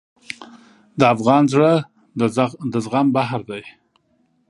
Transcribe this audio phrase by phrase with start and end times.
[0.99, 1.71] د افغان زړه
[2.73, 3.63] د زغم بحر دی.